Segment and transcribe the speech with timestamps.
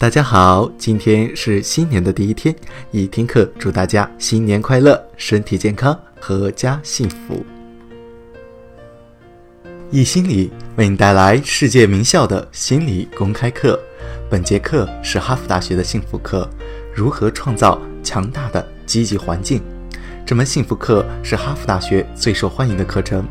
[0.00, 2.56] 大家好，今天是新年的第一天，
[2.90, 7.44] 一听课祝大家新年快乐，身体健康，阖家幸福。
[9.90, 13.78] 易心理为你带来世界名校的心理公开课，
[14.30, 16.48] 本节课是哈佛大学的幸福课，
[16.94, 19.60] 如何创造强大的积极环境？
[20.24, 23.22] 这门幸福课是哈佛大学最受欢迎的课程，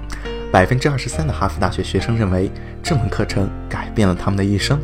[0.52, 2.52] 百分之二十三的哈佛大学学生认为
[2.84, 4.80] 这门课程改变了他们的一生。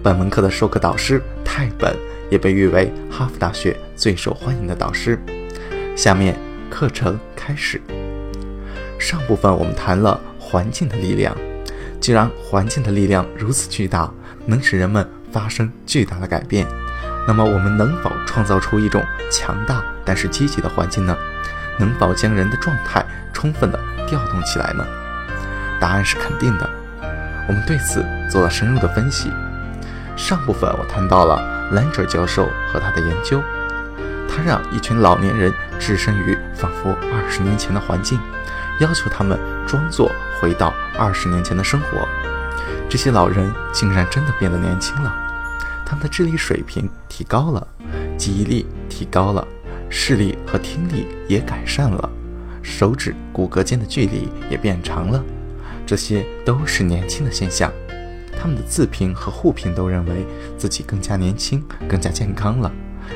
[0.00, 1.94] 本门课的授课导师泰本
[2.30, 5.18] 也被誉为哈佛大学最受欢迎的导师。
[5.96, 6.38] 下面
[6.70, 7.80] 课程开始。
[8.98, 11.36] 上部分我们谈了环境的力量。
[12.00, 14.08] 既然环境的力量如此巨大，
[14.46, 16.64] 能使人们发生巨大的改变，
[17.26, 19.02] 那么我们能否创造出一种
[19.32, 21.16] 强大但是积极的环境呢？
[21.76, 24.86] 能否将人的状态充分的调动起来呢？
[25.80, 26.70] 答案是肯定的。
[27.48, 29.32] 我们对此做了深入的分析。
[30.18, 31.40] 上部分我谈到了
[31.70, 33.40] 兰哲教授和他的研究，
[34.28, 38.18] 他让一群老年人置身于仿佛二十年前的环境，
[38.80, 42.06] 要求他们装作回到二十年前的生活。
[42.90, 45.14] 这些老人竟然真的变得年轻了，
[45.86, 47.66] 他们的智力水平提高了，
[48.18, 49.46] 记忆力提高了，
[49.88, 52.10] 视力和听力也改善了，
[52.60, 55.22] 手指骨骼间的距离也变长了，
[55.86, 57.72] 这些都是年轻的现象。
[58.40, 60.24] 他们的自评和互评都认为
[60.56, 62.70] 自己更加年轻、更加健康了，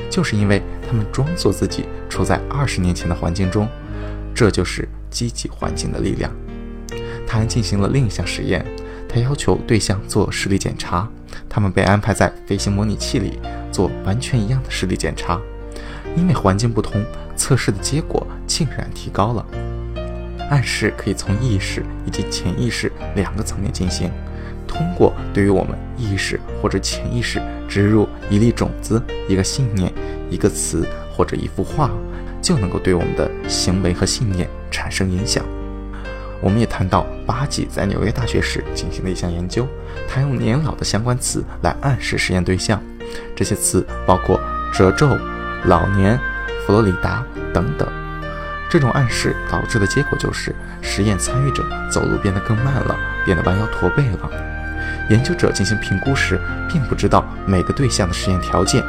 [0.09, 3.65] 就是因为他们装作自己处在二十年前的环境中，
[4.35, 6.29] 这就是积极环境的力量。
[7.25, 8.65] 他还进行了另一项实验，
[9.07, 11.09] 他要求对象做视力检查，
[11.47, 13.39] 他们被安排在飞行模拟器里
[13.71, 15.39] 做完全一样的视力检查，
[16.17, 17.01] 因为环境不同，
[17.37, 19.45] 测试的结果竟然提高了。
[20.49, 24.11] 暗示可以从意识以及潜意识两个层面进行。
[24.73, 29.93] 通过对于我们意识或者潜意识植入一粒种子、一个信念、
[30.31, 31.91] 一个词或者一幅画，
[32.41, 35.45] 就能够对我们的行为和信念产生影响。
[36.41, 39.67] 我们也谈到巴吉在纽约大学时进行的一项研究，
[40.09, 42.81] 他用年老的相关词来暗示实验对象，
[43.35, 44.41] 这些词包括
[44.73, 45.07] 褶皱、
[45.65, 46.19] 老年、
[46.65, 47.87] 佛罗里达等等。
[48.69, 54.52] 这种暗示导致的结果就是，实验参与者走路变得更慢了，变得弯腰驼背了。
[55.09, 58.83] 研究者进行评估时，并不知道每个对象的实验条件，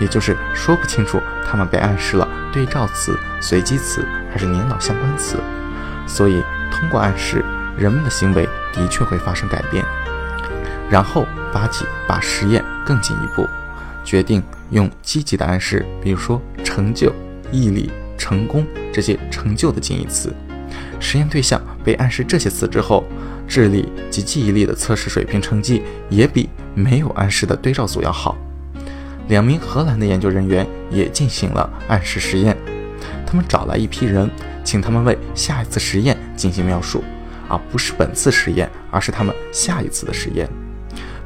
[0.00, 5.38] 也就是说不清楚他们被暗示了对照词、随机词还是年老相关词。
[6.06, 7.44] 所以，通过暗示，
[7.76, 9.84] 人们的行为的确会发生改变。
[10.88, 13.48] 然后，巴吉把实验更进一步，
[14.04, 17.12] 决定用积极的暗示，比如说成就、
[17.50, 20.32] 毅力、成功这些成就的近义词。
[21.00, 23.04] 实验对象被暗示这些词之后。
[23.48, 28.36] 智力及记忆力的测试水平成绩也比没有暗示的对照组要好。
[29.28, 32.56] 两名荷兰的研究人员也进行了暗示实验，
[33.24, 34.28] 他们找来一批人，
[34.64, 37.04] 请他们为下一次实验进行描述，
[37.48, 40.48] 而不是本次实验，而是他们下一次的实验，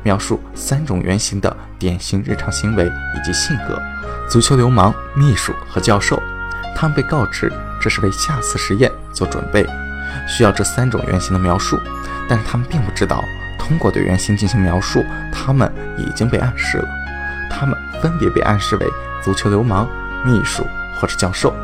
[0.02, 3.80] 描述三种原型的典型日常行为以及性格：
[4.28, 6.22] 足球流氓、秘书和教授。
[6.76, 9.66] 他们被告知这是为下次实验做准备。
[10.28, 11.78] 需要这三种原型的描述，
[12.28, 13.24] 但是他们并不知道，
[13.58, 16.88] 通过对原型进行描述，他们已经被暗示了。
[17.50, 18.86] 他们分别被暗示为
[19.22, 19.88] 足球流氓、
[20.24, 20.64] 秘书
[20.96, 21.54] 或者教授。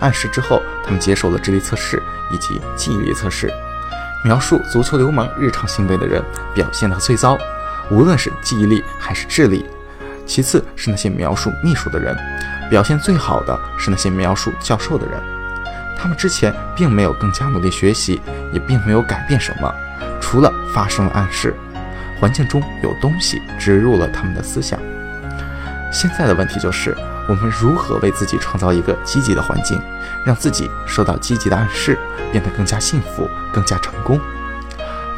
[0.00, 2.02] 暗示之后，他们接受了智力测试
[2.32, 3.52] 以及记忆力测试。
[4.24, 6.22] 描述足球流氓日常行为的人
[6.54, 7.36] 表现得最糟，
[7.90, 9.66] 无论是记忆力还是智力。
[10.24, 12.16] 其次是那些描述秘书的人，
[12.70, 15.20] 表现最好的是那些描述教授的人。
[16.02, 18.20] 他们之前并没有更加努力学习，
[18.52, 19.72] 也并没有改变什么，
[20.20, 21.54] 除了发生了暗示，
[22.18, 24.76] 环境中有东西植入了他们的思想。
[25.92, 26.92] 现在的问题就是，
[27.28, 29.80] 我们如何为自己创造一个积极的环境，
[30.26, 31.96] 让自己受到积极的暗示，
[32.32, 34.20] 变得更加幸福、更加成功？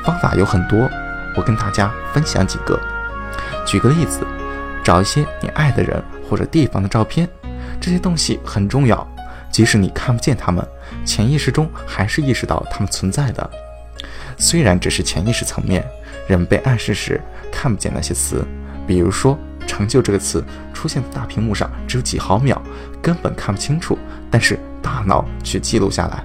[0.05, 0.87] 方法有很多，
[1.35, 2.79] 我跟大家分享几个。
[3.65, 4.21] 举个例子，
[4.85, 7.27] 找一些你爱的人或者地方的照片，
[7.81, 9.09] 这些东西很重要。
[9.55, 10.67] 即使你看不见他们，
[11.07, 13.51] 潜意识中还是意识到他们存在的。
[14.37, 15.87] 虽然只是潜意识层面，
[16.27, 17.21] 人被暗示时
[17.53, 18.45] 看不见那些词，
[18.85, 22.61] 比如说“成就”这个词出现在大屏幕上只有几毫秒，
[23.01, 23.97] 根本看不清楚，
[24.29, 26.25] 但是大脑却记录下来。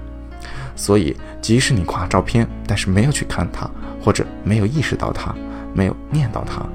[0.75, 3.69] 所以，即使你挂照片，但是没有去看它，
[4.03, 5.35] 或者没有意识到它，
[5.71, 6.65] 没有念到它，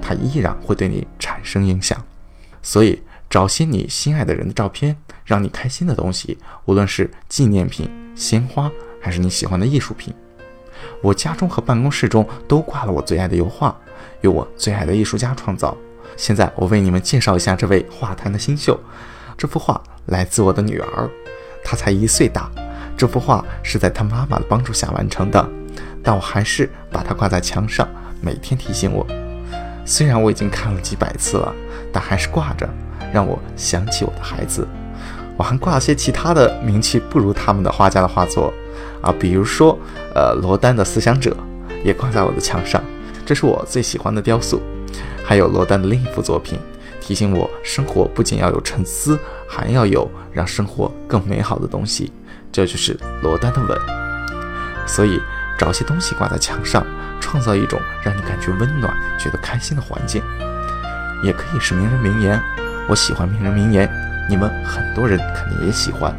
[0.00, 2.00] 它依然会对你产生影响。
[2.62, 3.02] 所以。
[3.30, 10.14] 找些你心爱的人的照片，让你开心的东西，无论是纪念品、鲜花，还是你喜欢的艺术品。
[11.02, 13.74] 我家中和办公室中都挂了我最爱的油画，
[14.20, 15.76] 由我最爱的艺术家创造。
[16.16, 18.78] 现在我为你们介绍一下这位画坛的新秀。
[19.36, 21.10] 这幅画来自我的女儿，
[21.64, 22.50] 她才一岁大。
[22.96, 25.48] 这幅画是在她妈妈的帮助下完成的，
[26.02, 27.88] 但我还是把它挂在墙上，
[28.20, 29.04] 每天提醒我。
[29.84, 31.52] 虽然我已经看了几百次了，
[31.92, 32.68] 但还是挂着，
[33.12, 34.66] 让我想起我的孩子。
[35.36, 38.52] 我还挂了些其他的名气不如他们的画家的画作，
[39.00, 39.78] 啊，比如说，
[40.14, 41.30] 呃，罗丹的《思想者》
[41.84, 42.82] 也挂在我的墙上，
[43.26, 44.62] 这是我最喜欢的雕塑。
[45.24, 46.58] 还有罗丹的另一幅作品，
[47.00, 52.12] 提醒我生活不仅要有沉思，还要有让生活更美好的东西，
[52.52, 53.78] 这就是罗丹的吻。
[54.86, 55.20] 所以，
[55.58, 56.86] 找些东西挂在墙上，
[57.20, 60.22] 创造一种让你感觉温暖、觉得开心的环境，
[61.22, 62.40] 也可以是名人名言。
[62.86, 64.03] 我喜欢名人名言。
[64.28, 66.14] 你们很多人肯定也喜欢。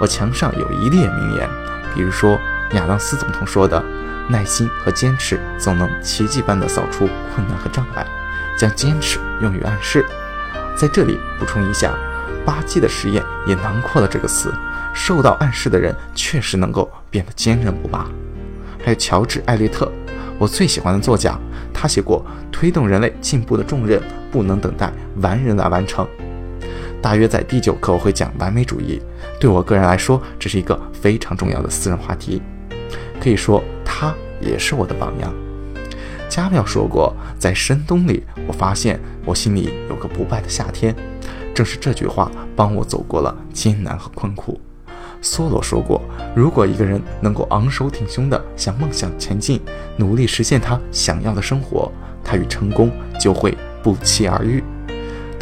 [0.00, 1.48] 我墙上有一列名言，
[1.94, 2.38] 比如说
[2.72, 3.82] 亚当斯总统说的
[4.28, 8.06] ：“耐心和坚持总能奇迹般地扫除困难和障碍。”
[8.58, 10.04] 将坚持用于暗示。
[10.76, 11.94] 在这里补充一下，
[12.44, 14.52] 巴基的实验也囊括了这个词。
[14.94, 18.06] 受到暗示的人确实能够变得坚韧不拔。
[18.84, 19.90] 还有乔治·艾略特，
[20.38, 21.36] 我最喜欢的作家，
[21.72, 24.00] 他写过：“推动人类进步的重任
[24.30, 26.06] 不能等待完人来完成。”
[27.02, 29.02] 大约在第九课我会讲完美主义，
[29.40, 32.40] 对我个人来说，这是一个非常重要的私人话题，
[33.20, 35.34] 可以说他也是我的榜样。
[36.28, 40.94] 加缪说过，在深冬里，我发现我心里有个不败的夏天，
[41.52, 44.60] 正是这句话帮我走过了艰难和困苦。
[45.20, 46.00] 梭罗说过，
[46.36, 49.60] 如果一个人能够昂首挺胸地向梦想前进，
[49.96, 51.90] 努力实现他想要的生活，
[52.22, 54.62] 他与成功就会不期而遇。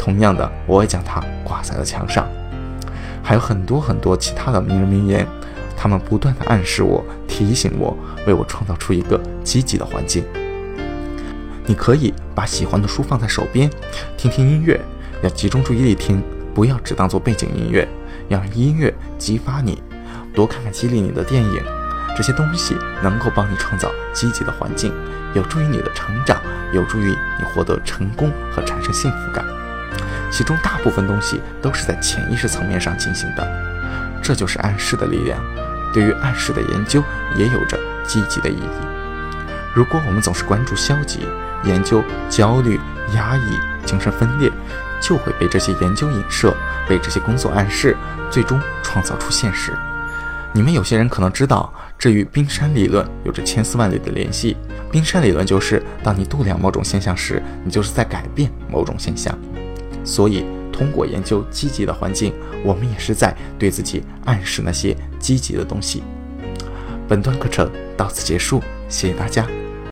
[0.01, 2.27] 同样的，我也将它挂在了墙上。
[3.21, 5.27] 还有很多很多其他的名人名言，
[5.77, 7.95] 他们不断的暗示我、提醒我，
[8.25, 10.25] 为我创造出一个积极的环境。
[11.67, 13.69] 你可以把喜欢的书放在手边，
[14.17, 14.81] 听听音乐，
[15.21, 17.87] 要集中注意力听，不要只当做背景音乐，
[18.27, 19.83] 要让音乐激发你。
[20.33, 21.61] 多看看激励你的电影，
[22.17, 24.91] 这些东西能够帮你创造积极的环境，
[25.35, 26.41] 有助于你的成长，
[26.73, 27.05] 有助于
[27.37, 29.45] 你获得成功和产生幸福感。
[30.31, 33.45] 其中大部分东西都是在潜意识层面上进行的，
[34.21, 35.39] 这就是暗示的力量。
[35.93, 37.03] 对于暗示的研究
[37.35, 38.85] 也有着积极的意义。
[39.73, 41.27] 如果我们总是关注消极，
[41.63, 42.79] 研究焦虑、
[43.15, 44.49] 压抑、精神分裂，
[45.01, 46.55] 就会被这些研究影射，
[46.87, 47.95] 被这些工作暗示，
[48.29, 49.73] 最终创造出现实。
[50.53, 54.57] 你们有些人可能知道，这与冰山理论有着千丝万缕的联系。
[54.91, 59.37] 冰山理论就是，当你度量某种现象时，你就是在改变某种现象。
[60.03, 62.33] 所以，通过研究积极的环境，
[62.63, 66.03] 我们也是在对自己暗示那些积极的东西。
[67.07, 69.47] 本段课程到此结束，谢谢大家。